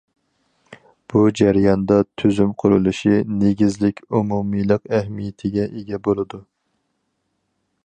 [1.13, 3.13] بۇ جەرياندا، تۈزۈم قۇرۇلۇشى
[3.43, 6.43] نېگىزلىك، ئومۇمىيلىق ئەھمىيىتىگە ئىگە بولىدۇ.